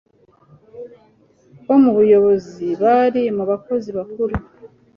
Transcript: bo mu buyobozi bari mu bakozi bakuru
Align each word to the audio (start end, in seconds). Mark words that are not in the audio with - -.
bo 1.65 1.75
mu 1.83 1.91
buyobozi 1.97 2.65
bari 2.81 3.23
mu 3.37 3.43
bakozi 3.51 3.89
bakuru 3.97 4.33